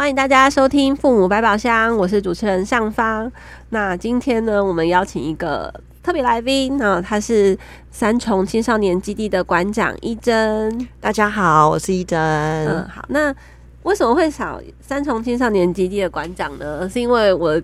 [0.00, 3.30] 欢迎大家收听父母百宝箱，我是主持人尚方。
[3.68, 5.70] 那今天呢，我们邀请一个。
[6.02, 7.54] 特别来宾那，他是
[7.90, 10.88] 三重青少年基地的馆长一珍。
[11.02, 12.18] 大家好，我是一珍。
[12.18, 13.04] 嗯，好。
[13.08, 13.30] 那
[13.82, 16.88] 为什么会少三重青少年基地的馆长呢？
[16.88, 17.60] 是因为我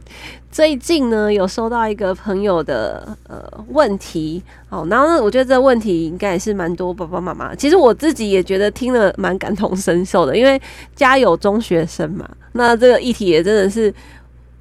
[0.50, 7.54] 最近呢有收到一个朋友的呃问题，哦，然后呢，我觉得这个问题应该也是蛮多爸爸妈妈。
[7.54, 10.60] 其实我自己也觉得听了蛮感同身受的，因为
[10.94, 13.92] 家有中学生嘛，那这个议题也真的是。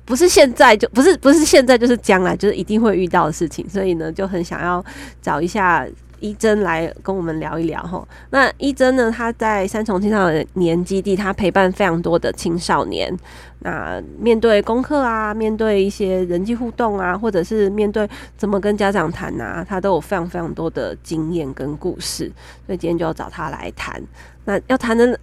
[0.08, 4.85] 不是现在就不是不是现在就是将来就是一定会遇到的事情，所以呢就很想要
[5.20, 5.84] 找一下
[6.26, 8.04] 一珍来跟我们聊一聊齁。
[8.31, 13.15] 那一珍呢，他在三重青少年基地，他陪伴非常多的青少年。
[13.59, 22.31] 那面对功课啊，面对一些人际互动啊，或者是面对怎么跟家长谈啊，他都有非常非常多的经验跟故事。
[22.65, 24.01] 所以今天就要找他来谈。
[24.46, 25.20] 那要谈的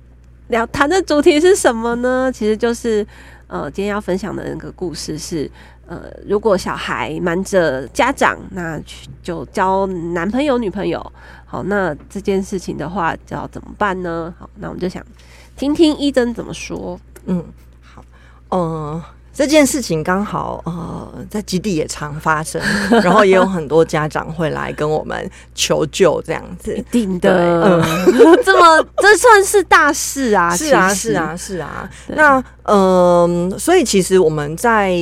[0.49, 2.31] 聊谈的主题是什么呢？
[2.33, 3.05] 其实就是。
[3.49, 5.51] 呃，今天要分享的那个故事是，
[5.93, 8.81] 呃，如果小孩瞒着家长，那
[9.23, 11.13] 就交男朋友女朋友，
[11.45, 14.33] 好，那这件事情的话，就要怎么办呢？
[14.39, 15.05] 好，那我们就想
[15.55, 16.99] 听听伊珍怎么说。
[17.27, 17.45] 嗯，
[17.83, 18.03] 好，
[18.49, 19.03] 呃。
[19.35, 22.61] 这件事情刚好呃，在基地也常发生，
[23.03, 26.77] 然后也有很多家长会来跟我们求救，这样子。
[26.77, 27.83] 一定的，嗯，
[28.45, 30.55] 这么这算是大事啊！
[30.55, 31.89] 是啊，是啊，是啊。
[32.09, 34.95] 那嗯、呃，所以其实我们在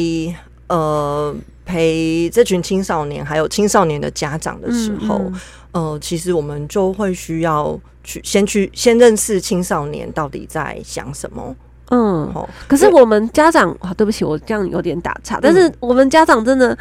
[0.70, 1.34] 呃
[1.66, 5.40] 陪这群青少年还有青少年的家长的时候，嗯嗯
[5.72, 11.54] 呃，其实我们就会需要去先去先认识青少年到底在想什么。
[11.90, 12.32] 嗯，
[12.68, 15.38] 可是我们家长啊，对不起，我这样有点打岔。
[15.42, 16.76] 但是我们家长真的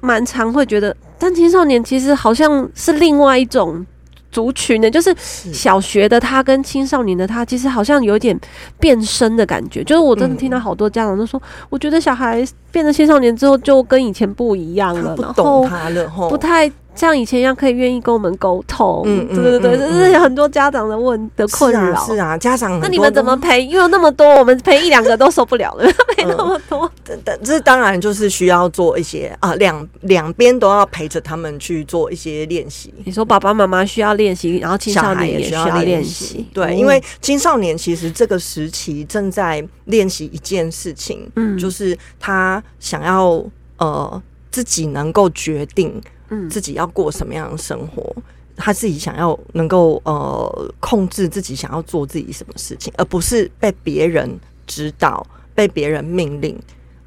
[0.00, 3.84] 蛮常会觉得，但青少年其实好像是另外一种
[4.30, 8.38] 族群呢，就是小学的他跟青少年的他，其实好像有点
[8.78, 9.82] 变身的感觉。
[9.84, 16.70] 就是我真的听到好多家长都说，我觉得小孩变成青少年之后，就跟以前不一样了，不懂他了，不太。
[16.94, 22.04] 像以前一样可以愿意跟我们沟通，嗯，对对对，这是很多家长的问的困扰。
[22.04, 22.78] 是啊，家长。
[22.80, 23.64] 那你们怎么陪？
[23.64, 26.90] 因为那么多，我们陪一两个都受不了了， 陪那么多。
[27.04, 32.92] 这这当然就是需要做一些啊，两两边都要陪着他们去做一些练习。
[33.04, 36.46] 你说爸爸妈妈需要练习，然后青少年也需要练习。
[36.52, 43.42] 对，因为青少年其实这个时期正在练习一件事情，嗯，就是他想要
[43.78, 46.00] 呃自己能够决定。
[46.48, 48.14] 自己要过什么样的生活，
[48.56, 56.58] 他自己想要能够呃控制自己想要做自己什么事情，而不是被别人指导、被别人命令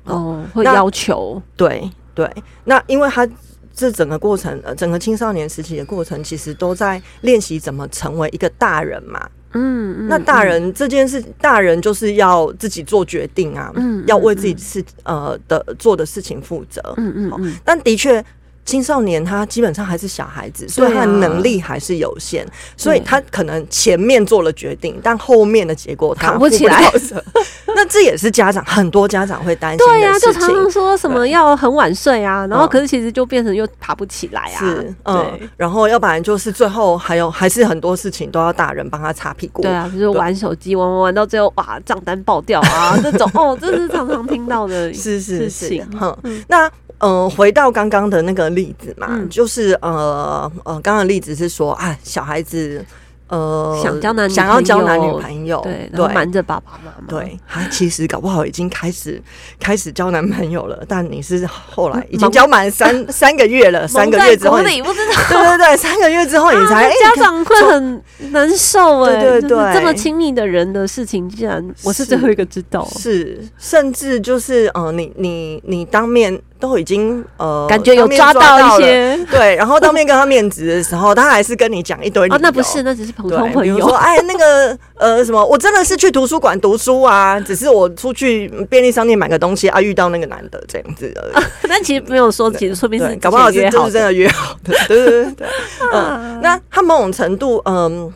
[0.05, 1.41] 哦，会要求。
[1.55, 2.29] 对对，
[2.65, 3.27] 那因为他
[3.73, 9.29] 这整个过程，呃，整个青少年时期的过程，其实都在练习怎么成为一个大人嘛。
[9.53, 16.81] 嗯，那大人这件事，大人就是要自己做决定啊，嗯，要为自己事呃的做的事情负责。
[16.97, 18.23] 嗯嗯嗯，但的确。
[18.65, 22.45] 青少年他基本上还是小孩子，所以他的能力还是有限，
[22.77, 26.81] 所以他可能前面做了决定，但后面的结果他扛不起来。
[27.75, 29.93] 那这也是家长很多家长会担心的。
[29.93, 34.59] 对呀，就常常说什么要很晚睡啊，然后可是其实就变成又爬不起来啊。
[34.59, 39.63] 是，嗯，然后要不然就是最后还有还是很多事情都要大人帮他擦屁股。
[39.63, 45.85] 对啊，就是玩手机玩玩玩到最后哇账单爆掉啊这种哦，这是常常听到的 是事情。
[45.99, 46.15] 哼，
[46.47, 46.71] 那。
[46.99, 52.85] 嗯、呃，回到刚刚的那个例子嘛，嗯、就是呃呃，刚刚的例子是说啊，小孩子。
[53.27, 59.19] 呃，想交男想要交男女朋友，对，然后瞒着爸爸妈妈，对，他其实搞不好已经开始
[59.59, 83.11] 开始交男朋友了，但你是后来已经交满三 三个月了，三个月之后，你不知道， 对对对，三个月之后你才家长会很难受哎，对对对，这么亲密的人的事情，竟然我是最后一个知道，是，甚至就是呃，你你你当面都已经呃，感觉有抓到一些，对，然后当面跟他面子的时候，他还是跟你讲一堆，哦，那不是，那只是。
[83.11, 85.45] 普通朋友说：“哎，那个呃，什么？
[85.45, 91.45] 我真的是去图书馆读书啊，只是我出去便利商店买个东西啊，遇到那个男的这样子而已。
[91.67, 95.47] 但其实没有说，其实说不定是搞不好是就是真的约好的，对对对对。
[95.91, 98.11] 嗯， 那他某种程度，嗯，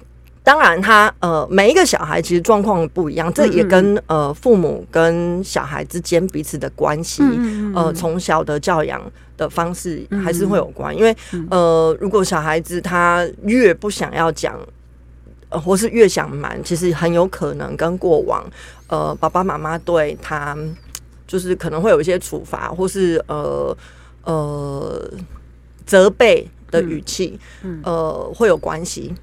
[0.48, 3.98] 当然他，他呃每一个小孩其实状况不一样，这也跟嗯。
[3.98, 7.22] 嗯呃父母跟小孩之间彼此的关系，
[7.76, 9.02] 呃从小的教养
[9.36, 10.96] 的方式还是会有关。
[10.96, 11.14] 因为
[11.50, 14.58] 呃，如果小孩子他越不想要讲，
[15.50, 18.46] 呃，或是越想瞒，其实很有可能跟过往
[18.88, 20.56] 呃爸爸妈妈对他
[21.26, 23.76] 就是可能会有一些处罚，或是呃
[24.24, 25.12] 呃
[25.86, 27.38] 责备的语气，
[27.84, 29.14] 呃会有关系。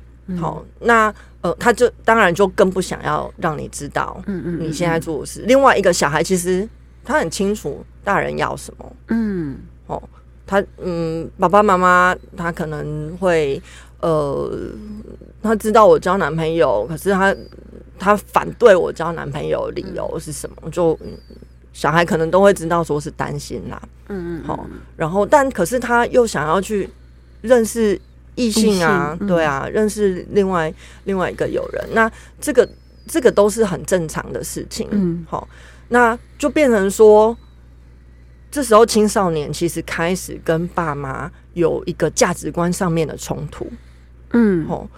[0.41, 5.43] 好，那呃，他就当然就更不想要让你知道，嗯嗯，你现在做的事。
[5.47, 6.67] 另外一个小孩其实
[7.05, 10.03] 他很清楚大人要什么，嗯，哦，
[10.47, 13.61] 他嗯，爸爸妈妈他可能会
[14.01, 14.51] 呃，
[15.43, 17.37] 他知道我交男朋友，可是他
[17.99, 20.71] 他反对我交男朋友理由是什么？
[20.71, 20.99] 就
[21.75, 24.67] 小孩可能都会知道说是担心啦，嗯嗯，好，
[24.97, 26.89] 然后但可是他又想要去
[27.43, 28.01] 认识。
[28.37, 30.73] 异性啊，嗯、对啊，认识另外
[31.05, 32.11] 另外一个友人，那
[32.41, 32.69] 这个
[33.07, 34.89] 这个都是很正常的事情。
[34.91, 35.49] 嗯，好，
[35.89, 37.37] 那就变成说，
[38.51, 43.71] 这时候青少年其实开始跟爸妈有一个价值观上面的冲突。
[44.33, 44.89] 嗯，好，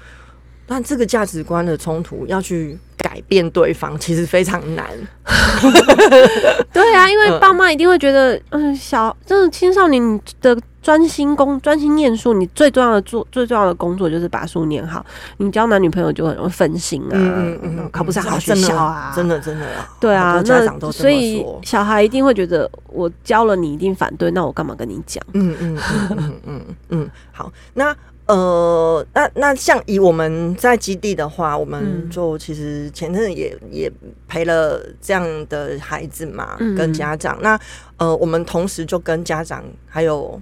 [0.66, 4.86] 但这个价值观的冲突要去改变对方，其实非常难。
[6.72, 10.56] 对啊，因为爸妈一定会觉得，嗯，小这种青少年的。
[10.86, 15.04] 专心工专心念书，你最重要的做最重要的工作就是把书念好。
[15.38, 25.20] 你交男女朋友就很容易分心啊，嗯嗯嗯，考不上好学校啊，真的真的啊，对啊，家长都所以小孩一定会觉得我教了你一定反对，那我干嘛跟你讲？
[25.32, 25.76] 嗯嗯
[26.10, 27.92] 嗯嗯嗯，好，那
[28.26, 33.90] 呃，那那像以我们在基地的话，我们就其实前阵也也
[34.28, 37.36] 陪了这样的孩子嘛，跟家长。
[37.42, 37.58] 那
[37.96, 40.40] 呃，我们同时就跟家长还有。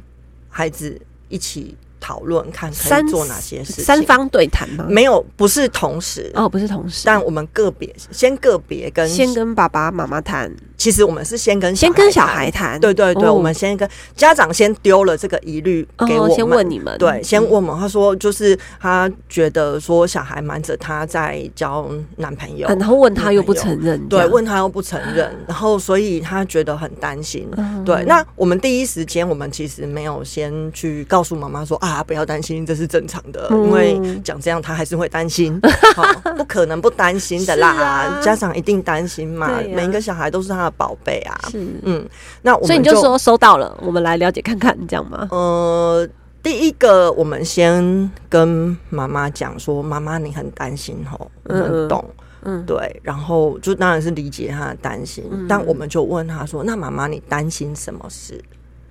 [0.57, 0.97] 孩子
[1.29, 3.85] 一起讨论，看可以做哪些事情。
[3.85, 4.87] 三方对谈吗？
[4.89, 7.03] 没有，不是同时哦，不是同时。
[7.05, 10.55] 但我们个别先个别跟先跟爸爸妈妈谈。
[10.77, 17.75] 其实我们是先跟先跟小孩谈，对对对，我们先跟家长先丢了这个疑虑给我们，先问你们，对，先问我们。
[17.79, 27.49] 他说就是他觉得说小孩瞒着他在交男朋友，然后问他又不承认，对，问他又不承认，然后所以他觉得很担心。
[27.85, 35.61] 对，那我们第一时间我们其实没有先去告诉妈妈说啊，不要担心，这是正常的，因为讲这样他还是会担心，
[36.37, 42.07] 不可能不担心的啦，家长一定担心嘛，每一个小孩都是他的宝贝啊，是嗯，
[42.43, 45.29] 那我们所以你就说收到了，我们来了解看看，这样吗？
[45.31, 46.09] 呃，
[46.43, 52.05] 第一个我们先跟妈妈讲说，妈妈你很担心吼，我们懂，
[52.43, 58.43] 嗯，对，然后就当然是理解他的担心，嗯、但我们就问他说，那妈妈你担心什么事？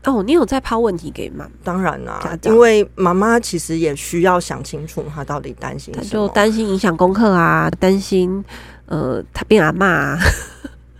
[0.06, 1.47] 哦，你有在抛问题给妈？
[1.63, 8.44] 当然啦、啊，因为妈妈其实也需要想清楚，她到底担心什么，就担心影响功课啊，担心
[8.88, 10.19] 呃，她变阿骂啊。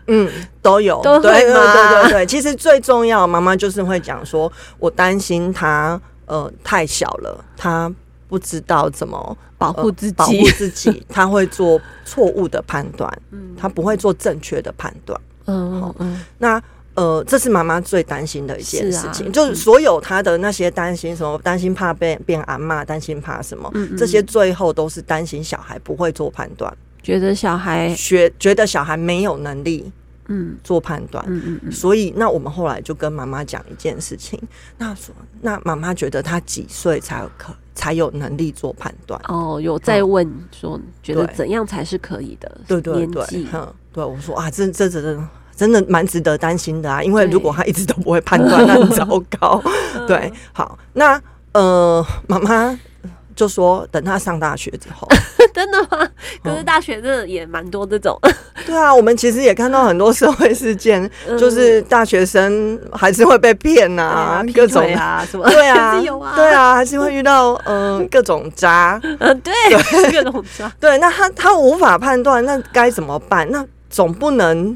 [0.07, 0.29] 嗯，
[0.61, 2.25] 都有，对对对对对。
[2.25, 7.94] 其实最重要，妈妈就是会讲说，我担心他呃太小了，他
[8.27, 15.95] 不知道怎么保护 自己，保护自己，他会做错误的判断，嗯，他不会做正确的判断，嗯，好，
[16.38, 16.61] 那
[16.95, 23.67] 呃，这是妈妈最担心的一件事情，就是所有她的那些担心，什么担心怕被变阿骂，担心怕什么，
[23.97, 26.71] 这些最后都是担心小孩不会做判断。
[27.03, 29.91] 觉得小孩学，觉得小孩没有能力，
[30.29, 34.41] 嗯，做判断，嗯嗯嗯，所以那我们后来就跟妈妈讲一件事情，
[34.77, 39.19] 那说那妈妈觉得他几岁才有可才有能力做判断？
[39.27, 42.62] 哦，有在问说，觉得怎样才是可以的？
[42.67, 49.05] 对对对，嗯，对，我说啊，这这真的真的蛮值得担心的啊，因为如果他一直都不会判断，那很糟
[49.38, 49.62] 糕。
[50.07, 52.79] 对，好，那呃，妈妈。
[53.36, 55.08] 就说等他上大学之后，
[55.54, 56.08] 真的吗？
[56.44, 58.18] 可是大学真的也蛮多这种。
[58.66, 61.10] 对啊，我们其实也看到很多社会事件，
[61.40, 65.48] 就是大学生还是会被骗呐，各种啊什么。
[65.50, 66.00] 对啊，
[66.36, 69.00] 对啊，还是会遇到嗯各种渣。
[69.20, 69.54] 嗯，对，
[70.12, 70.72] 各种渣。
[70.80, 73.50] 对，那他他无法判断，那该怎么办？
[73.52, 74.75] 那总不能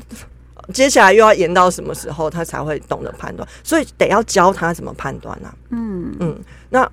[0.73, 3.47] 接下来又要延到什么时候他才会懂得判断？
[3.63, 5.53] 所以得要教他怎么判断啊。
[5.71, 6.37] 嗯嗯，
[6.69, 6.89] 那。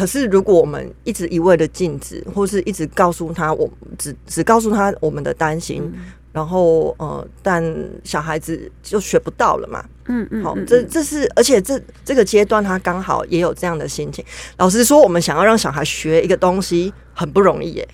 [0.00, 6.00] 可是，如果我们一直一味的禁止，或是一直告诉他，我只只告诉他我们的担心，嗯、
[6.32, 7.62] 然后呃，但
[8.02, 9.84] 小孩子就学不到了嘛。
[10.06, 14.24] 嗯嗯，好，这这是，而且这这个阶段他刚好也有这样的心情。
[14.56, 17.88] 老实说，我们想要让小孩学一个东西很不容易耶，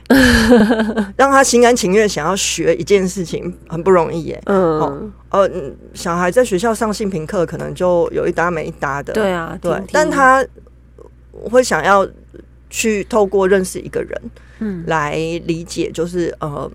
[1.19, 4.41] 让他心甘情愿想要学一件事情很不容易耶。
[4.47, 5.51] 嗯，好，呃，
[5.93, 9.13] 小孩在学校上性平课，可能就有一搭没一搭的。
[9.13, 10.47] 对啊，对，但他。
[11.43, 12.09] 我会想要
[12.71, 14.23] 去透过认识一个人，
[14.59, 15.15] 嗯，来
[15.45, 16.71] 理解，就是呃，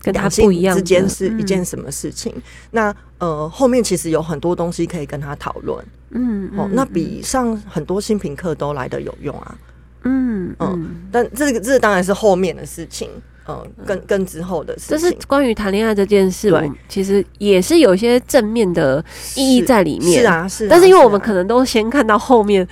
[0.00, 2.32] 跟他不一样之间是一件什么事情。
[2.36, 2.42] 嗯、
[2.72, 5.84] 那呃，后面其实有很多东西可以跟他讨论。
[6.10, 9.58] 嗯，哦，那比上很多新品课都来的有用啊。
[10.04, 13.08] 嗯嗯，但这个这個当然是后面的事情。
[13.46, 20.20] 呃，更更之后的事情，就是关于谈恋爱这件事，对，其实也是有一些正面的意义在里面。
[20.20, 20.68] 是啊，是。
[20.68, 22.66] 但是因为我们可能都先看到后面，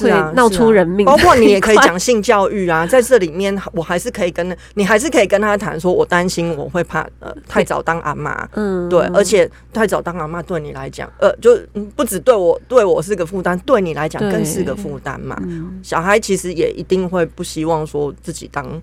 [0.00, 1.06] 会闹出人命。
[1.06, 8.48] 包括你也可以讲性教育啊，在这里面，我还是可以跟你，还是可以跟他谈说，我担心我会怕呃太早当阿妈。
[8.52, 11.58] 嗯，对，而且太早当阿妈对你来讲，呃，就
[11.96, 15.40] 不止对我对我是个负担，对你来讲更是个负担嘛。
[15.82, 18.82] 小孩其实也一定会不希望说自己当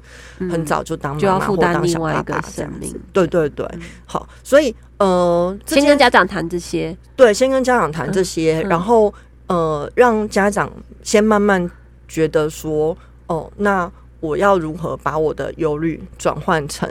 [0.50, 1.34] 很早就当妈。
[1.34, 9.14] 要负担另外一个生命，对对对，嗯、好，所以呃，先跟家长谈这些，对，先跟家长谈这些，嗯、然后
[9.48, 10.72] 呃，让家长
[11.04, 11.70] 先慢慢
[12.08, 16.90] 觉得说，哦，那我要如何把我的忧虑转换成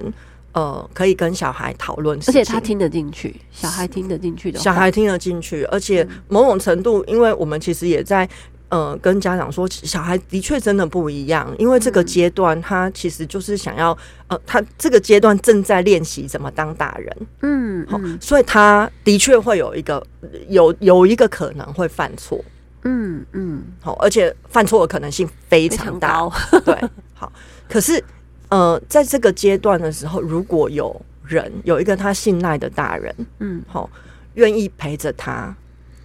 [0.52, 8.28] 呃，可以跟小孩讨论，而且他听得进去，小孩听得进去的，小孩听得进去，而且某种程度，因为我们其实也在。
[8.68, 13.96] 呃，跟家长说，小孩的确真的不一样，因为这个阶段他其实就是想要，
[14.26, 20.04] 呃，他这个阶段正在练习怎么当大人，嗯，好，所以他的确会有一个
[20.48, 22.44] 有有一个可能会犯错，
[22.82, 26.76] 嗯嗯，好，而且犯错的可能性非常大，常 对，
[27.14, 27.32] 好，
[27.68, 28.02] 可是
[28.48, 33.88] 呃，在这个阶段的时候，如果有人有一个他信赖的大人，嗯，好，
[34.34, 35.54] 愿意陪着他。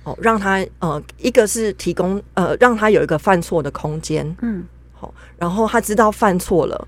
[0.04, 6.88] 哦，让他呃，一个是提供呃，让他有一个犯错的空间，嗯，好，然后他知道犯错了，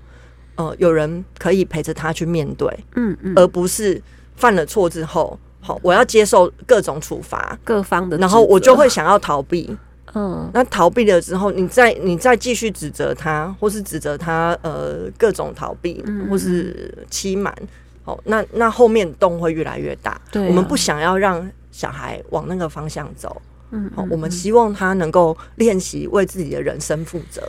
[0.56, 4.02] 呃，有人可以陪着他去面对，嗯嗯，而不是
[4.34, 9.76] 犯了错之后，好，我要接受各种处罚，各方的，然后我就会想要逃避，
[10.14, 17.54] 嗯，那逃避了之后，你再你再继续指责他，或是指责他呃各种逃避，嗯，或是欺瞒，
[18.02, 21.48] 好，那那后面洞会越来越大，对，我们不想要让。
[21.74, 27.42] 小孩往那个方向走，嗯，好，我们希望他能够练习为自己的人生负责，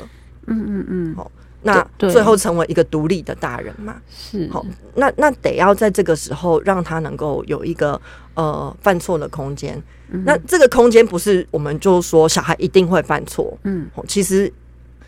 [0.48, 4.66] 嗯嗯嗯，好，那最后成为一个独立的大人嘛，是，好，
[4.96, 8.02] 那那得要在这个时候让他能够有一个
[8.34, 9.80] 呃犯错的空间，
[10.26, 14.52] 那这个空间不是我们就说小孩一定会犯错，嗯，其实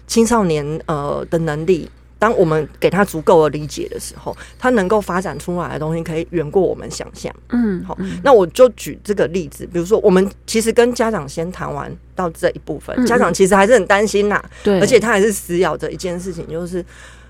[0.05, 1.89] 青少年呃的能力。
[2.19, 7.33] 当我们给他足够的理解的时候，他能够发展出来的东西可以远过我们想象。
[7.49, 16.83] 嗯，好，那我就举这个例子，比如说，我们其实跟家长先谈完到这一部分，嗯、家长其实还是很担心呐，对，而且他还是死咬着一件事情，就是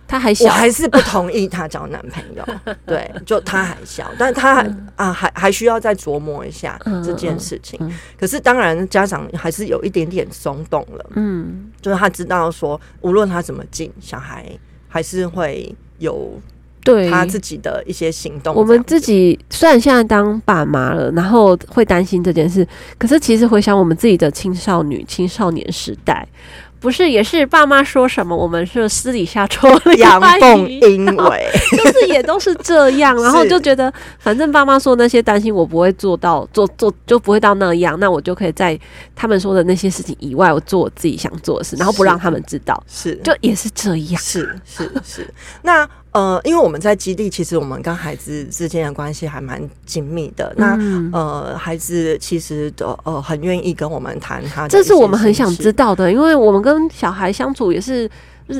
[0.07, 2.45] 他还小，我还是不同意他交男朋友。
[2.85, 7.77] 对，就他还小，但他还、嗯、啊，还还需要再琢磨一下这件事情。
[8.17, 11.05] 可是当然，家长还是有一点点松动了。
[11.15, 14.45] 嗯，就是他知道说，无论他怎么进，小孩。
[14.87, 16.31] 还是会有
[16.83, 18.55] 对他自己的一些行动。
[18.55, 22.67] 我们自己虽然现在当爸妈了，然后会担心这件事，
[22.97, 26.27] 可是其实回想我们自己的青少女、青少年时代。
[26.79, 38.79] 不是，也是爸妈说什么，我们是私底下说阳奉阴 违，就是也都是这样，然后就觉得反正爸妈说那些担心我不会做到，做做就不会到那样，那我就可以在
[39.15, 43.15] 他们说的那些事情以外，我做我自己想做的事，然后不让他们知道，是。
[43.23, 45.87] 就也是这样，是是是，那。
[46.17, 50.51] 呃，因为我们在基地，其实我们跟孩子之间的关系还蛮紧密的。
[50.57, 56.11] 嗯、那呃，孩子其实都呃很愿意跟我们谈他，这是我们很想知道的。
[56.11, 58.09] 因为我们跟小孩相处也是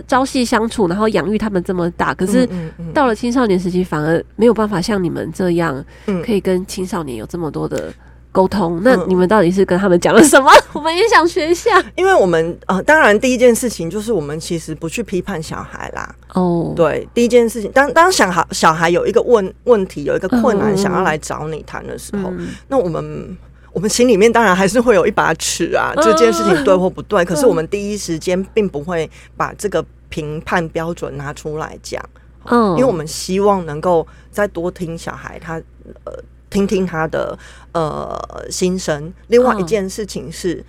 [0.07, 2.47] 朝夕相处，然后养育他们这么大，可是
[2.93, 5.83] 到了青少年时期，反而没有办法像你们这样，
[6.23, 7.91] 可以跟青少年有这么多的。
[8.37, 10.47] 沟通，那你们到底是跟他们讲了什么？
[10.51, 11.83] 嗯、 我们也想学一下。
[11.95, 16.15] 因为我们呃，当然第一件事情就是我们其实不去批判小孩啦。
[16.35, 23.35] 哦，对，第一件事情，当当小孩小孩有一个问问题，有一个困难，想要来找你谈的时候，嗯、那我们
[23.73, 27.23] 我们心里面当然还是会有一把尺啊，这件事情对或不对。
[27.23, 31.99] 嗯、可是我们第一时间并不会把这个评判标准拿出来讲。
[32.45, 35.55] 嗯，因为我们希望能够再多听小孩他
[36.03, 36.13] 呃。
[36.49, 37.37] 听听他的
[37.73, 39.13] 呃心声。
[39.27, 40.65] 另外一件事情是，嗯、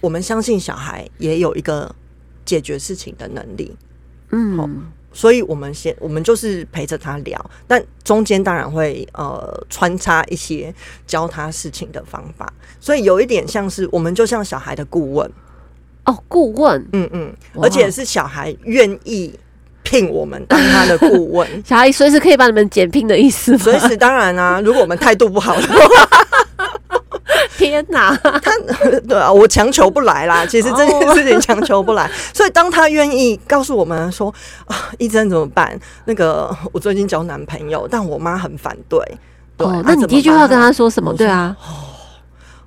[0.00, 1.94] 我们相信小孩也有一个
[2.44, 3.76] 解决事情的能力。
[4.30, 4.68] 嗯，好，
[5.12, 10.74] 所以我们先我们就是陪着他聊，但中间当然会呃穿插一些
[11.06, 12.52] 教他事情的方法。
[12.80, 15.30] 所以有一点像是我们就像小孩的顾问
[16.06, 19.38] 哦，顾问，嗯嗯，而且是小孩愿意。
[19.90, 23.58] 聘我们当他的顾问， 小孩随时可以把你们减聘的意思吗？
[23.58, 25.74] 随时，当然啊，如果我们态度不好的话，
[27.58, 28.52] 天 天哪，他
[29.08, 30.46] 对啊，我强求不来啦。
[30.48, 34.32] 其实这件事情强求不来，所以当他愿意告诉我们说
[34.66, 35.76] 啊，一真怎么办？
[36.04, 39.00] 那个我最近交男朋友，但我妈很反对。
[39.56, 41.12] 对，哦，那你第一句话跟他说什么？
[41.14, 41.56] 对啊，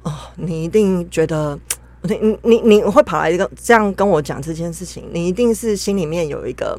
[0.03, 1.57] 哦，你一定觉得
[2.01, 6.77] 你你你你会跑来一个这样跟我讲这件事情，你一定是心里面有一个。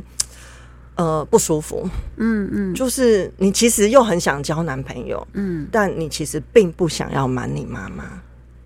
[0.96, 8.04] 呃，不舒服，嗯嗯，就是你其实又很想交男朋友，嗯，但你其实并不想要瞒你妈妈。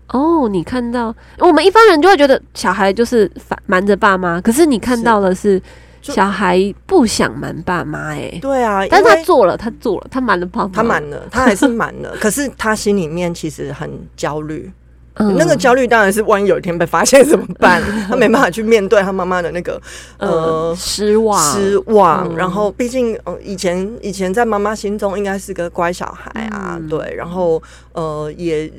[0.09, 3.29] 哦，你看到我们一般人就会觉得小孩就是
[3.65, 5.61] 瞒着爸妈，可是你看到的是
[6.01, 14.71] 小孩不想瞒爸妈，哎，对啊，但是他做了，他做了，他瞒了爸妈，他瞒了，他还是瞒了， 可是他心里面其实很焦虑。
[15.17, 17.81] 那个焦虑当然是，万一有一天被发现怎么办？
[18.07, 19.81] 他没办法去面对他妈妈的那个
[20.17, 22.35] 呃失望失望。
[22.35, 27.13] 然后，毕竟呃以前以前在妈妈心中应该是个乖小孩啊，对。
[27.15, 27.61] 然后
[27.91, 28.71] 呃也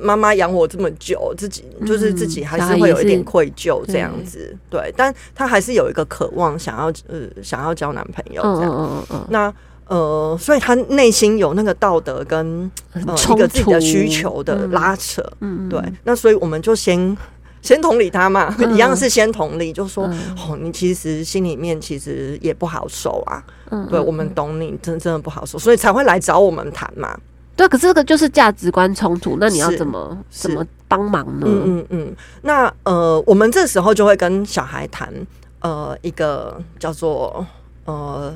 [0.00, 4.92] 妈妈养我这么久，自己就是自己还是会有一点愧疚这样子，对。
[4.96, 9.26] 但他还是有一个渴望，想要呃想要交男朋友这样嗯嗯。
[9.28, 9.52] 那。
[9.86, 15.78] 呃，所以他内心有那个道德跟呃一个自己的需求的拉扯，嗯，对。
[16.04, 17.14] 那所以我们就先
[17.60, 20.04] 先同理他嘛，一样是先同理，就说
[20.38, 27.14] 哦，你其实心里面其实也不好受啊，嗯，对，我们懂你，真真的不好受，所以才会来找我们谈嘛。
[27.54, 31.46] 对，可是这个就是价值观冲突，那你要怎么怎么帮忙呢？
[31.46, 32.16] 嗯嗯嗯。
[32.40, 35.12] 那呃，我们这时候就会跟小孩谈，
[35.60, 37.46] 呃，一个叫做
[37.84, 38.34] 呃。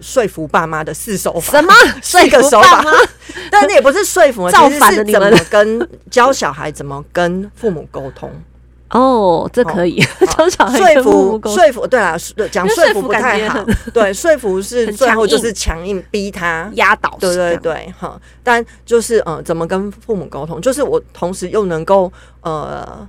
[0.00, 1.72] 说服爸妈的四手法，什么？
[2.02, 2.84] 四个手法？
[3.50, 5.04] 但那也不是说服， 造反的。
[5.04, 8.30] 怎么跟教小孩怎么跟父母沟通？
[8.90, 10.02] 哦，这可以
[10.36, 11.86] 教小孩说服说服。
[11.86, 12.16] 对啊，
[12.50, 13.64] 讲说服不太好。
[13.94, 17.16] 对，说服是最后就是强硬逼他压倒。
[17.20, 18.20] 对对对，哈。
[18.42, 20.60] 但就是呃，怎么跟父母沟通？
[20.60, 23.06] 就是我同时又能够呃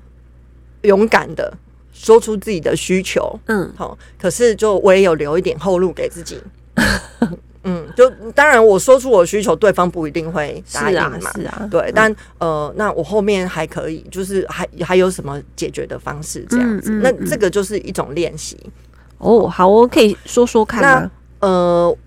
[0.83, 1.51] 勇敢的
[1.91, 3.39] 说出自己的需求。
[3.47, 3.97] 嗯，好。
[4.21, 6.39] 可是就我也有留一点后路给自己。
[7.63, 11.19] 嗯，就当然我说出我的需求，对方不一定会答应嘛。
[11.19, 16.91] 是啊，是啊对，嗯、但呃，那我后面还可以，就是还还有什么解决的方式这样子？
[16.91, 18.57] 嗯嗯嗯、那这个就是一种练习。
[19.19, 21.11] 哦，好，我可以说说看吗？
[21.41, 21.97] 呃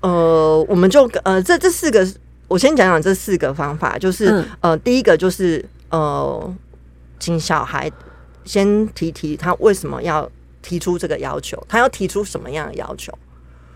[0.00, 2.04] 呃，我们就呃，这这四个，
[2.48, 6.52] 我先讲讲这四个方法，就是、嗯、呃，第一个就是呃，
[7.20, 7.88] 请小孩
[8.44, 10.28] 先提提他为什么要
[10.62, 13.16] 提出这个要求，他要提出什么样的要求？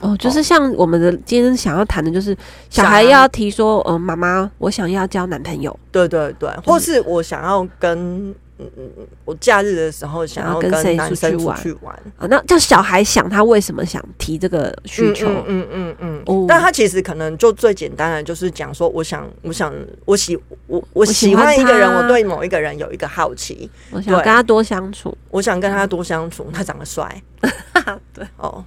[0.04, 2.36] 哦，就是像我们的今天想要谈的，就是
[2.68, 11.96] 小孩要提说，呃，妈妈，我想要交男朋友，对对对，或是我想要跟，嗯嗯嗯，我假日的时候想要跟男生出去玩。
[12.18, 19.72] 啊，那叫小孩想他为什么想提这个需求，嗯嗯嗯嗯，哦，但他其实可能就最简单的就是讲说，我想，我想，
[20.04, 27.22] 我喜我我喜欢一个人，我对某一个人有一个好奇，我想跟他多相处，我想跟他多相处，他长得帅，
[28.12, 28.62] 对，哦。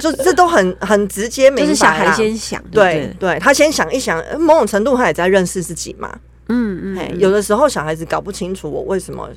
[0.00, 6.18] 就这都很很直接明白，就是小孩先想，对对，他先想一想，某种程度他也在认识自己嘛。
[6.48, 9.28] 嗯嗯，有的时候小孩子搞不清楚我为什么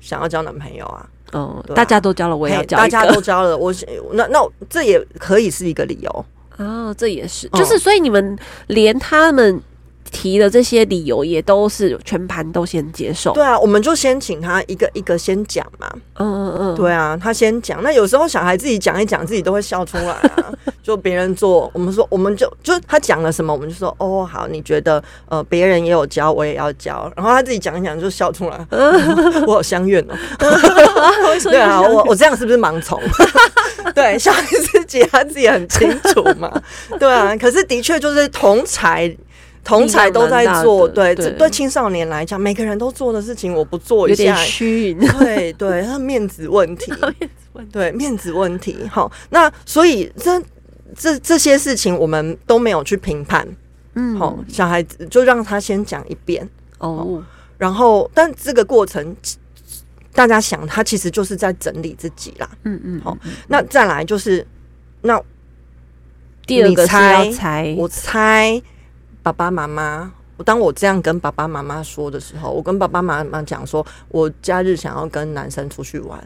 [0.00, 1.08] 想要交男朋友啊。
[1.32, 2.76] 哦，大家都交了，我也要交。
[2.76, 3.72] 大家都交了，我
[4.12, 6.26] 那那这也可以是一个理由。
[6.56, 9.60] 哦，这也是，就是所以你们连他们。
[10.10, 13.32] 提的这些理由也都是全盘都先接受。
[13.32, 15.88] 对啊，我们就先请他一个一个先讲嘛。
[16.18, 17.82] 嗯嗯嗯，对啊，他先讲。
[17.82, 20.52] 那有时候小孩自己讲一讲，自己都会笑出来啊。
[20.82, 27.10] 就别人做，我们说，我们就就他讲了什么，我们就说哦好，你觉得呃别人也有教，我也要教。
[27.14, 28.66] 然后他自己讲一讲就笑出来，
[29.46, 30.14] 我好相怨哦。
[31.44, 33.00] 对啊，我我这样是不是盲从？
[33.94, 36.50] 对，小孩自己他自己很清楚嘛。
[36.98, 39.16] 对啊，可是的确就是同侪。
[39.70, 46.92] 同才都在做，对，这对青少年来讲，每个人都做的事情，我不做一下， 虚，对对，他 面子问题，
[47.70, 48.76] 对面子问题。
[48.90, 50.42] 好，那所以这
[50.96, 53.46] 这这些事情我们都没有去评判，
[53.94, 56.48] 嗯，好，小孩子就让他先讲一遍。
[56.78, 57.22] 哦，
[57.56, 59.14] 然后但这个过程，
[60.12, 64.44] 大家想，他其实就是在整理自己啦，嗯嗯，好，那再来就是
[65.02, 65.22] 那
[66.46, 68.60] 第二个猜，我猜。
[69.22, 76.18] 爸爸妈妈，我当我这样跟爸爸妈妈说的时候，我跟爸爸妈妈讲说，我假日想要跟男生出去玩，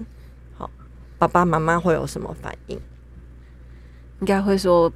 [0.57, 0.71] 好，
[1.19, 2.81] 爸爸妈妈会有什么反应？
[4.21, 4.91] 应该会说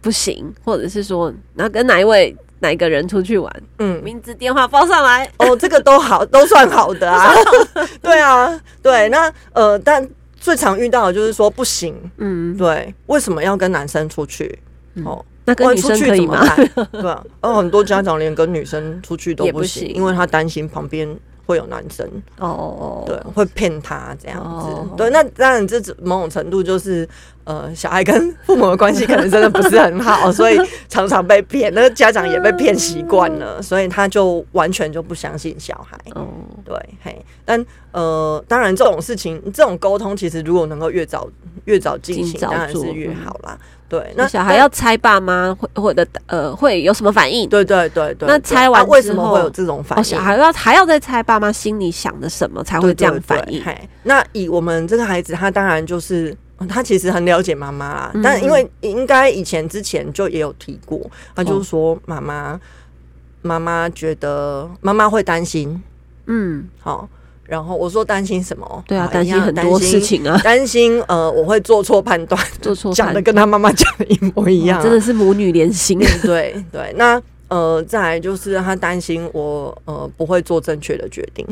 [0.00, 3.62] 不行，或者是说，然后跟哪一位哪一个人出去玩？
[3.78, 5.30] 嗯，名字电话报上来。
[5.36, 7.30] 哦， 这个都好，都算好的啊。
[8.00, 11.94] 对啊，对，那呃，但最常遇到的就是说不行。
[12.16, 14.58] 嗯，对，为什么要跟男生出去？
[15.04, 15.24] 哦。
[15.44, 16.44] 那跟女生可以吗？
[16.92, 21.16] 对啊，哦，很多家长连跟女生出去都不行，不行因为他担心旁边。
[21.46, 27.06] 会有男生哦，对，会骗他这样子，哦、对，那当然这某种程度就是，
[27.44, 35.98] 呃，小孩跟父母的关系可能真的不是很好，所以常常被骗，那个家长也被骗习惯了，所以他就完全就不相信小孩。
[36.14, 36.26] 哦，
[36.64, 41.28] 对，嘿，但呃，当然这种事情，这种沟通其实如果能够越早
[41.66, 43.58] 越早进行，当然是越好啦。
[43.86, 47.48] 对，那小孩要猜爸妈会或者呃会有什么反应？
[47.48, 48.26] 对对对对。
[48.26, 50.02] 那猜完为什么会有这种反应？
[50.04, 53.62] 小孩要还要再猜爸妈心里想的什么才会这样反应？
[54.02, 56.34] 那以我们这个孩子，他当然就是
[56.68, 61.00] 他其实很了解妈妈啦，但因为应该以前之前就也有提过，
[61.34, 62.60] 他就是说妈妈
[63.42, 65.82] 妈妈觉得妈妈会担心，
[66.26, 67.08] 嗯，好。
[67.46, 68.84] 然后我说担心什么？
[68.88, 75.98] 对啊，担心很多事情啊，担心呃我会做错判断，做错讲的跟他妈妈讲的一模一样，真的是母女连心。
[76.22, 81.46] 对对，那呃再来就是他担心我呃不会做正确的决定，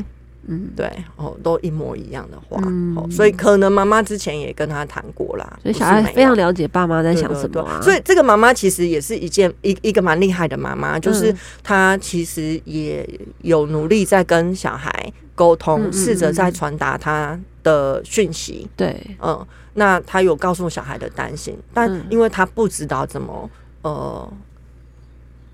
[0.46, 2.60] 嗯，对哦，都一模一样的话，
[2.96, 7.80] 哦，所以可能妈妈之前也跟他谈过啦，所以小孩非常了解爸妈在想什么啊。
[7.80, 13.08] 所以这个妈妈其实也是一件一一个蛮厉害的妈妈，就是她其实也
[13.42, 15.12] 有努力在跟小孩。
[15.34, 18.68] 沟通，试着在传达她的讯息。
[18.76, 23.50] 对，嗯，那她有告诉小孩的担心，但因为她不知道怎么
[23.80, 24.30] 呃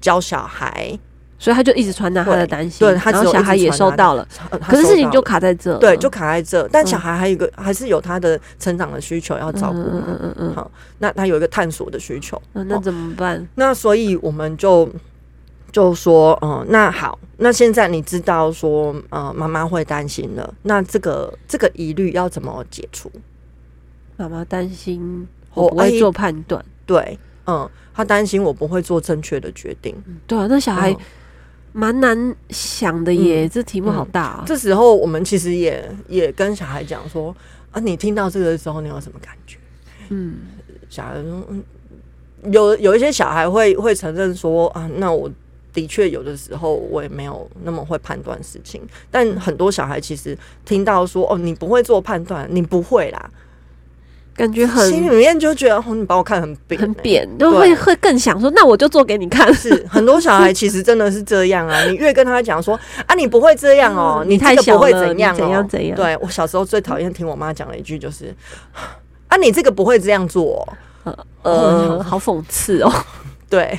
[0.00, 0.98] 教小孩，
[1.38, 2.86] 所以他就一直传达他的担心。
[2.86, 4.26] 对，他然后小孩也收到了，
[4.60, 6.66] 可是事情就卡在这，对，就卡在这。
[6.68, 9.78] 但小孩还有一个，还是有他的成长的需求要照顾。
[9.78, 10.54] 嗯嗯嗯。
[10.54, 13.48] 好，那他有一个探索的需求，那怎么办？
[13.54, 14.88] 那所以我们就。
[15.70, 23.12] 就说，嗯，那好，那现在你知道说，呃，妈妈会担心了，那这个这个疑虑要怎么解除？
[24.16, 29.94] 妈妈担心我不会做判断，对，嗯，他担心我不会做正确的决定，
[30.26, 30.96] 对啊，那小孩
[31.72, 34.46] 蛮难想的耶，嗯、这题目好大啊、嗯。
[34.46, 37.34] 这时候我们其实也也跟小孩讲说，
[37.70, 39.58] 啊，你听到这个的时候，你有什么感觉？
[40.08, 40.36] 嗯，
[40.88, 41.62] 小孩说，嗯，
[42.52, 45.30] 有有一些小孩会会承认说，啊，那我。
[45.70, 53.30] 的确，有的时候我也没有那么会判断事情，但很多小孩其实听到说“哦，你不会做判断，你不会啦”，
[54.38, 59.52] 感觉很心里面就觉得“哦，你把我看很扁，很扁”，都会会更想说“那我就做给你看”。
[59.52, 61.82] 是很多小孩其实真的是这样啊！
[61.82, 68.32] 你越跟他讲说“啊，你不会这样哦，你太小了，怎样怎样怎样”，对，我小时候最讨厌听我妈讲的一句就是
[69.26, 70.66] “啊，你这个不会这样做”，
[71.42, 72.92] 呃，好讽刺哦。
[73.50, 73.78] 对，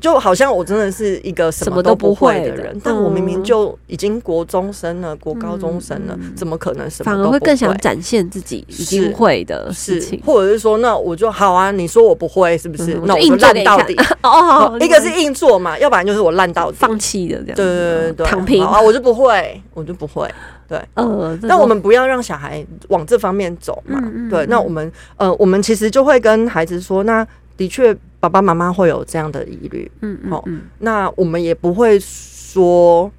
[0.00, 7.10] 就好像我真的是一个什么都不会的人，但我明明就已经国中生了，国高中生了，怎么可能什么？
[7.10, 13.00] 反而会更想展现自己已经会的事情，或者是说，那我就好啊，你说我不会是不是？
[13.04, 13.96] 那我就烂到底。
[14.22, 17.56] 哦，一个是硬做嘛，要不然就是我烂到底，放弃的这样。
[17.56, 20.28] 对对对对，躺平啊，我就不会，我就不会。
[20.68, 24.00] 对，呃，但我们不要让小孩往这方面走嘛。
[24.30, 27.26] 对，那我们呃，我们其实就会跟孩子说，那
[27.56, 27.96] 的确。
[28.22, 30.44] 爸爸妈妈会有这样的疑虑，嗯，嗯，好，
[30.78, 33.10] 那我们也不会说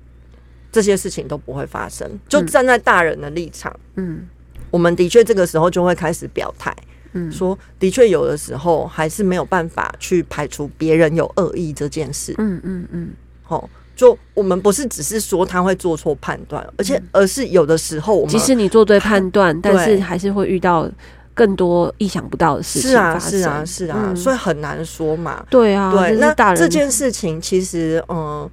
[0.72, 4.26] 这些事情都不会发生，就站在大人的立场，嗯，
[4.72, 6.74] 我们的确这个时候就会开始表态，
[7.12, 13.10] 嗯，说的确有的时候还是没有办法去排除别人有恶意这件事，嗯嗯嗯，
[13.42, 20.90] 好，就我们不是只是说他会做错判断，而且而是有的时候，即使你做对判断， 但是还是会遇到。
[21.34, 25.46] 更多意想不到的事情，是啊，是啊，是啊，所以很难说嘛。
[25.50, 28.50] 对啊，对，那这件事情其实，嗯，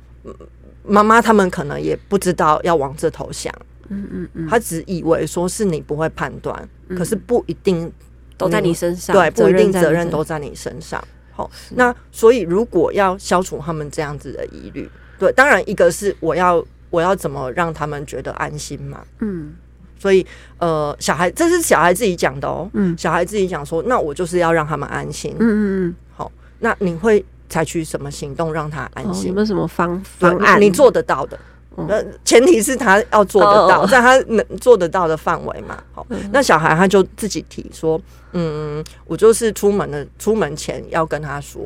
[0.84, 3.54] 妈妈他们可能也不知道要往这头想，
[3.88, 7.92] 嗯嗯嗯，他只以为说是你不会判断，可是不一定
[8.38, 11.02] 都在你身上，对，不一定责任都在你身上。
[11.32, 14.88] 好，那所以如果要消除他们这样子的疑虑，
[15.18, 19.54] 对，当然一个是我要我要怎么让他们觉得安心嘛，嗯。
[20.00, 20.26] 所以，
[20.58, 22.68] 呃，小孩，这是小孩自己讲的哦。
[22.72, 25.36] 嗯，小孩自己讲说，那我就是要让他们安心。
[25.38, 25.94] 嗯嗯嗯。
[26.16, 29.28] 好，那你会采取什么行动让他安心？
[29.28, 30.58] 有没有什么方方案？
[30.58, 31.38] 你做得到的？
[31.86, 35.82] 那前提是他要做得到，在他能做得到的范围嘛。
[35.92, 38.00] 好，那小孩他就自己提说，
[38.32, 41.62] 嗯，我就是出门的，出门前要跟他说。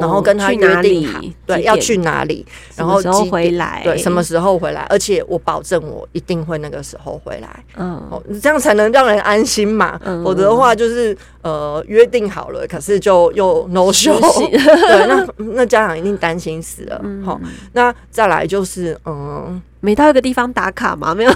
[0.00, 2.44] 然后跟他约定好，对，要去哪里，
[2.76, 14.18] 然后什么时候回来，对，什么时候回来，而且我保证我一定会那个时候回来，嗯，哦，这样才能让人安心嘛，否则的话就是呃约定好了，可是就又 no show，
[14.50, 17.40] 对，那 那家长一定担心死了，好，
[17.72, 21.30] 那再来就是嗯，每到一个地方打卡嘛，没有，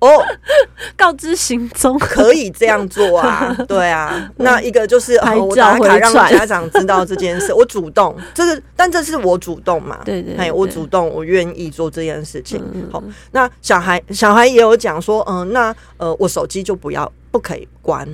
[0.00, 0.08] 哦，
[0.96, 1.98] 告知行踪。
[1.98, 4.30] 可以这样做啊， 对啊。
[4.36, 12.60] 那一个就是、哦、我打卡让家长知道这件事，我主动，这是但这是我主动嘛，对对，对，我主动，我愿意做这件事情。
[12.90, 18.06] 好、嗯，那小孩小孩也有讲说，嗯、呃，那呃，我手机就不要，不可以关。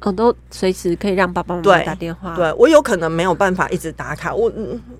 [0.00, 2.36] 哦，都随时可以让爸爸妈妈打电话。
[2.36, 4.50] 对，对我有可能没有办法一直打卡，我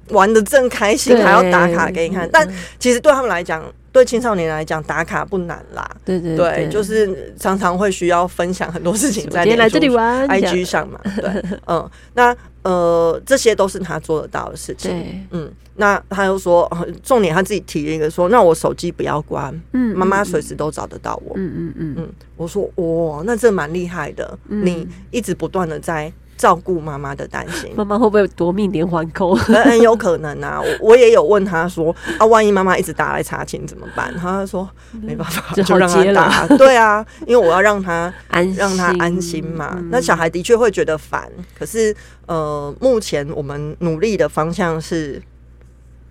[0.09, 2.29] 玩的正开心，还要打卡给你看。
[2.33, 2.49] 但
[2.81, 5.89] 其实对他们来讲，对青少年来讲，打卡不难啦。
[6.05, 11.01] 对对对，对，就是常常会需要分享很多事情在来这里玩 IG 上嘛。
[11.17, 12.37] 对， 嗯，那。
[12.63, 15.27] 呃，这些都是他做得到的事情。
[15.31, 16.71] 嗯，那他又说，
[17.03, 21.33] 重点他自己提了一个说，那我手机不要关，嗯，妈妈随时都找得到我。
[21.37, 26.13] 嗯嗯嗯嗯，我说，哇，那这蛮厉害的，嗯，你一直不断的在。
[26.39, 29.35] 照顾妈妈的担心，妈妈会不会夺命连环扣？
[29.35, 30.61] 很有可能啊！
[30.63, 34.15] 我我也有问他说啊，万一妈妈一直打来查寝怎么办？
[34.17, 34.67] 他说
[35.03, 36.47] 没办法，就让他打。
[36.57, 39.75] 对啊，因为我要让他安，让他安心嘛。
[39.77, 41.95] 嗯、那小孩的确会觉得烦，可是
[42.27, 45.21] 呃，目前我们努力的方向是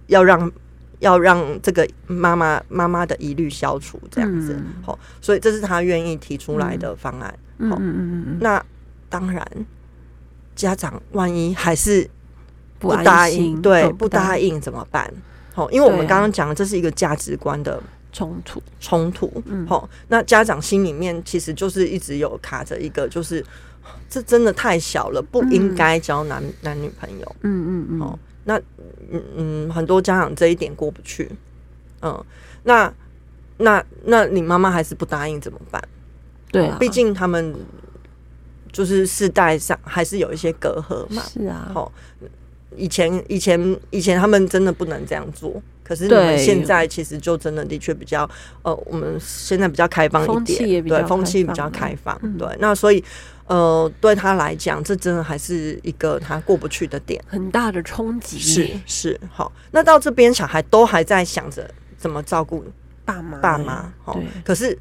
[0.07, 0.51] 要让
[0.99, 4.59] 要让这个妈妈妈妈的疑虑消除，这样子。
[4.85, 7.33] 好、嗯，所以这是他愿意提出来的方案。
[7.59, 8.61] 嗯嗯嗯嗯，那
[9.07, 9.47] 当然。
[10.57, 12.09] 家长万一还是
[12.79, 15.09] 不答应，对，不答应怎么办？
[15.53, 19.31] 好，因为我们刚刚讲的这是一个价值观的冲突，冲突。
[19.67, 23.43] 好，那家长心里面其实就是一直有卡着一个，就是
[24.09, 27.35] 这真的太小了，不应该交男男女朋友。
[27.41, 28.01] 嗯嗯嗯。
[28.01, 28.57] 哦，那
[29.11, 31.31] 嗯嗯，很多家长这一点过不去。
[32.01, 32.25] 嗯，
[32.63, 32.91] 那
[33.57, 35.81] 那那你妈妈还是不答应怎么办？
[36.51, 37.55] 对啊，毕竟他们。
[38.71, 41.91] 就是世代上还是有一些隔阂嘛，是啊，好，
[42.75, 48.29] 以前以前以前他们真的不能这样做，可是你们现在其实就真的的确比较，
[48.61, 53.03] 呃，我们现在比较开放一点，对，风气比较开放，对，那所以
[53.47, 62.63] 呃，对他来讲，这真的还是一个他过不去的点，很大的冲击，是是，好，那到这边小孩都还在想着怎么照顾
[63.05, 63.37] 爸妈。
[63.39, 64.77] 爸妈，好，可是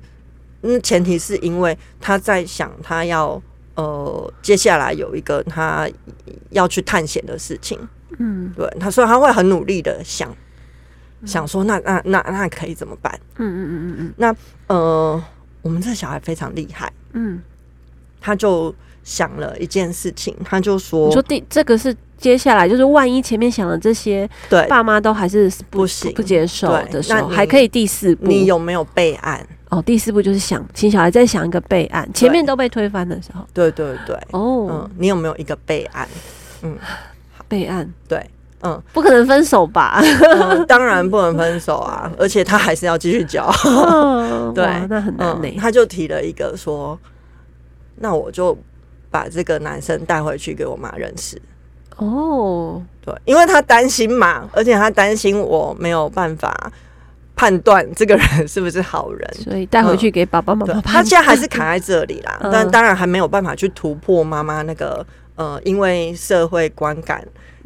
[0.62, 3.40] 嗯，前提是因为他在想他要。
[3.76, 5.88] 呃，接下来有一个他
[6.50, 7.78] 要去探险的事情，
[8.18, 10.30] 嗯，对，他说他会很努力的想，
[11.20, 13.12] 嗯、想说那那那那可以怎么办？
[13.36, 14.36] 嗯嗯嗯嗯嗯，那
[14.74, 15.22] 呃，
[15.62, 17.40] 我们这小孩非常厉害，嗯，
[18.20, 26.12] 他就想了一件事情，他就说，你说第这个是接下来就是万一前面想的这些，对，爸妈都还是不，不行。
[26.14, 29.46] 不接受的时候，还可以第四步，你有没有备案？
[29.68, 36.08] 哦，第四步就是想，请小孩再想一个备案，前面都被推翻的时候，对对对，哦，嗯，你有没有一个备案？
[36.62, 36.78] 嗯，
[37.48, 38.24] 备案，对，
[38.62, 40.00] 嗯，不可能分手吧？
[40.02, 45.56] 嗯，当然不能分手啊， 而且他还是要继续教，哦、 对，那很难呢、嗯。
[45.56, 46.98] 他就提了一个说，
[47.96, 48.56] 那我就
[49.10, 51.42] 把这个男生带回去给我妈认识。
[51.96, 56.72] 哦，对，因为他担心嘛，而且他担心我没有办法。
[57.38, 60.80] 判断这个人是不是好人，所以带回去给爸爸妈妈、嗯。
[60.80, 67.22] 他现在还是卡在这里啦，嗯、但当然还没有办法去突破妈妈那个呃，因为社会观感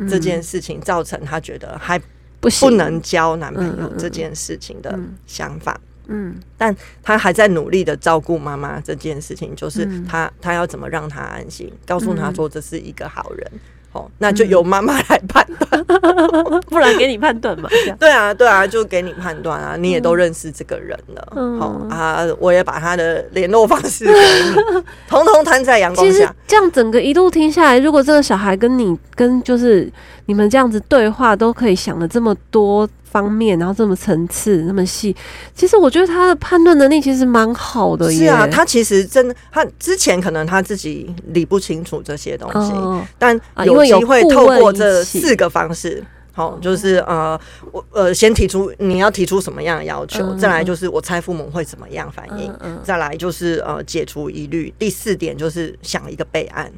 [0.08, 1.96] 这件事情造成他觉得还
[2.40, 5.80] 不能交男朋友这件事情的想法。
[6.08, 13.52] 嗯，但他还在努力的照顾妈妈这件事情，就是他他要怎么让他安心，告诉他说这是一个好人。
[13.92, 17.68] 哦，那就由妈妈来判断，嗯、不然给你判断嘛？
[17.98, 19.74] 对啊，对啊，就给你判断啊！
[19.76, 26.12] 你也都认识这个人了，好、嗯哦、啊，我也把他的联络方式给你，统统摊在阳光下。
[26.12, 29.92] 其实这样整个一路听下来，如果这个小孩跟你跟就是
[30.26, 32.88] 你们这样子对话，都可以想了这么多。
[33.10, 35.14] 方面，然后这么层次那么细，
[35.54, 38.10] 其实我觉得他的判断能力其实蛮好的。
[38.12, 47.38] 是啊，他其实真的，他之前可能他自己理不清楚这些东西，哦、但有机会透过这四个方式，好、哦，就是呃，
[47.72, 56.70] 我呃先提出你要提出什么样的要求，嗯、再来就是我猜父母会怎么样反应，嗯嗯、再来就是呃解除疑虑，第四点就是想一个备案。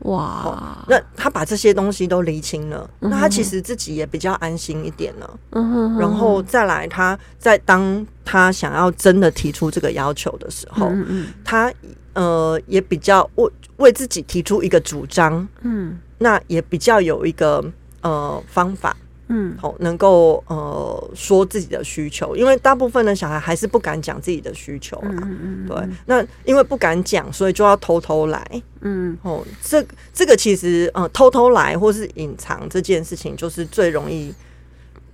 [0.00, 5.38] 哇、哦，那他把这些东西都厘清了，嗯、那他其实自己也比较安心一点了。
[5.50, 11.72] 嗯哼哼，然后再来，他在当他想要真的提出这个要求的时候，嗯嗯他
[12.12, 17.64] 呃也比较为为自己提出一个主张，嗯，那也比较有一个
[18.02, 18.96] 呃方法。
[19.28, 25.10] 嗯，好，能够呃说自己的需求，因为大部分的小孩还是不敢讲自己的需求嘛。
[25.22, 28.62] 嗯嗯对，那因为不敢讲，所以就要偷偷来。
[28.82, 29.84] 嗯，哦，这
[30.14, 34.32] 这个其实呃偷偷来或是隐藏这件事情，就是最容易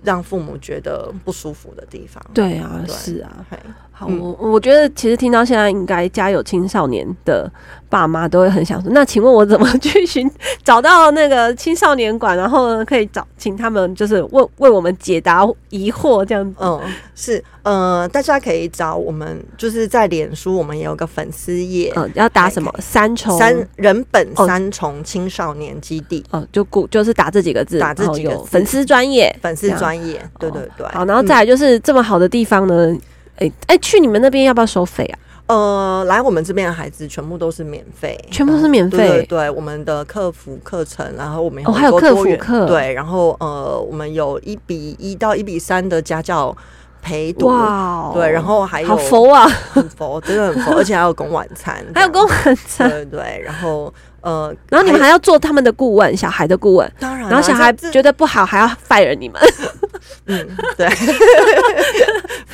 [0.03, 2.23] 让父母觉得不舒服的地方。
[2.33, 2.95] 对啊，对。
[2.95, 3.45] 是啊。
[3.49, 3.57] 嘿。
[3.95, 7.49] 好，我我觉得其实听到现在，应该家有青少年的
[7.89, 10.29] 爸妈都会很想说，那请问我怎么去寻
[10.63, 16.57] 找到那个青少年馆，然后可以找请他们就是为为我们解答疑惑这样子。
[16.59, 16.81] 嗯，
[17.13, 22.73] 是呃，大家可以找我们，就是在脸书我们也有个粉丝页，嗯，要打什么？
[22.79, 23.37] 三重？
[23.37, 30.87] 三人本三重青少年基地，哦，就顾就是打这几个字，打这几个粉丝专业，粉丝专业，对对对。
[30.87, 32.95] 好，然后再来就是这么好的地方呢。
[33.37, 35.19] 哎哎，去你们那边要不要收费啊？
[35.47, 38.97] 呃，来我们这边的孩子全部都是免费，全部都是免费。
[38.97, 46.55] 对对，我们的客服课程，然后我们有哦还有客服课，对，然后呃，我们有一比一到一比三的家教
[47.01, 53.91] 陪读，哇，对，然后还有好佛啊，很佛，真的很佛， 而且还有供晚餐，还有供晚餐，对对，然后。
[54.23, 56.91] 呃，然后你们还要做他们的顾问，小孩的顾问。
[56.97, 59.39] 当然，然后小孩觉得不好，还要 fire 你们。
[60.25, 60.87] 嗯，对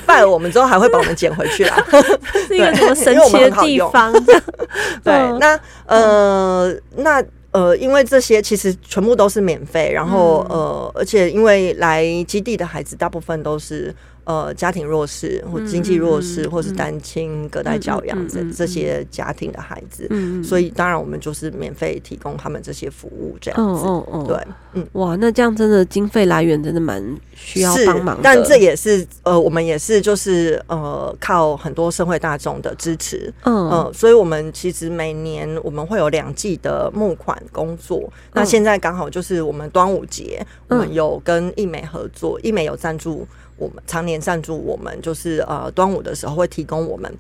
[0.08, 1.78] ，fire 我们之后还会把我们捡回去啦。
[2.48, 4.12] 是一个什么神奇的地方？
[5.04, 13.94] 对，那呃，那呃，因为这些其实全部都是免费，然后呃，而且因为来基地的孩子大部分都是。
[14.30, 20.08] 呃，家庭弱势或经济弱势，或是单亲隔代教养这这些家庭的孩子，
[20.44, 23.84] 所以当然我们就是免费提供他们这些服务，这样子。
[24.28, 24.38] 对，
[24.74, 28.22] 嗯，哇，那这样真的经费来源真的蛮需要帮忙的。
[28.22, 33.34] 但这也是呃，我们也是就是呃，靠很多社会大众的支持。
[33.46, 38.08] 嗯嗯，所以我们其实每年我们会有两季的募款工作。
[38.34, 43.28] 那现在刚好就是我们端午节，我们有跟艺美合作，艺美有赞助。
[43.60, 47.14] 我们常年赞助我们，就是呃端午的时候会提供我们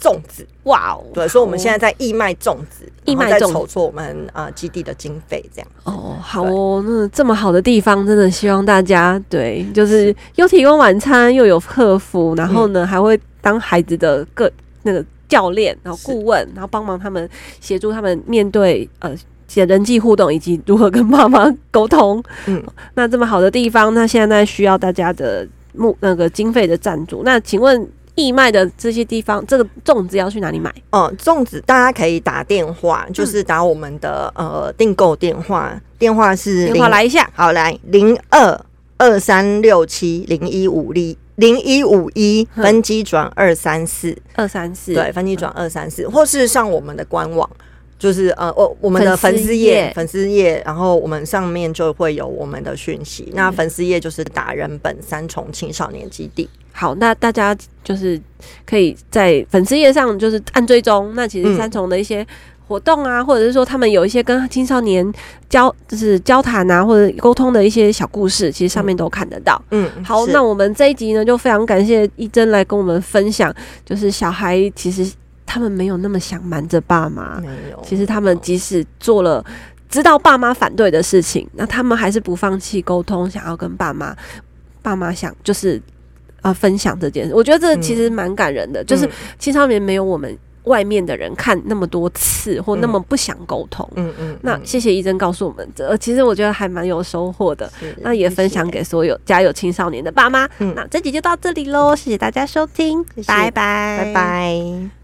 [0.00, 1.04] 粽子，哇哦！
[1.14, 5.68] 对，所以我们现在在义卖粽子，义卖在筹措我们呃基地的经费，这样。
[5.84, 14.50] 哦，好哦，那这么好的地方，真的希望大家对，就是又提供晚餐，又有客服，然后呢还会当孩子的个
[14.82, 17.28] 那个教练，然后顾问，然后帮忙他们
[17.60, 19.14] 协助他们面对呃
[19.48, 22.22] 些人际互动以及如何跟妈妈沟通。
[22.46, 22.62] 嗯，
[22.94, 25.46] 那这么好的地方，那现在需要大家的。
[25.74, 30.72] 木那个经费的赞助，那请问义卖的这些地方，这个粽子要去哪里买？
[30.90, 38.60] 哦、嗯，粽子大家可以打电话，就是打我们的、嗯、呃订购电话，电话是电话来一下，好来零二
[38.98, 44.16] 二三六七零一五零零一五一分机转二三四。
[44.36, 47.48] 二三四，对，分机转二三四，或是上我们的官网。
[48.04, 53.32] 就是呃，我我们的粉丝页，粉丝页，然后我们上面就会有我们的讯息。
[53.32, 56.46] 那粉丝页就是达人本三重青少年基地。
[56.70, 58.20] 好，那大家就是
[58.66, 61.14] 可以在粉丝页上就是按追踪。
[61.14, 62.26] 那其实三重的一些
[62.68, 65.10] 活动啊，嗯、或者是说他们有一些跟青少年
[65.48, 69.58] 交就是交谈啊，或者沟通的一些小故事，其实上面都看得到。
[69.70, 73.50] 嗯，好，那我们这一集呢，就非常感谢一真来跟我们分享，
[73.82, 75.10] 就是小孩其实。
[75.46, 77.82] 他们没有那么想瞒着爸妈，没有。
[77.84, 79.44] 其实他们即使做了
[79.88, 84.16] 知道爸妈反对的事情，那他们还是不放弃沟通，想要跟爸妈、
[84.82, 85.76] 爸妈想就是
[86.40, 87.34] 啊、呃、分享这件事。
[87.34, 93.88] 我觉得这其实蛮感人的，嗯、就是青少年没有我们外面的人看那么多次，或那么不想沟通。
[93.94, 94.14] 嗯嗯。
[94.18, 97.70] 嗯嗯，那谢谢医生告诉我们这，其实我觉得还蛮有收获的。
[98.00, 100.48] 那也分享给所有家有青少年的爸妈。
[100.58, 105.03] 嗯，那这集就到这里喽，谢谢大家收听，谢谢拜拜，拜拜。